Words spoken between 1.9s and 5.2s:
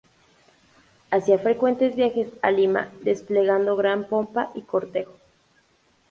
viajes a Lima, desplegando gran pompa y cortejo.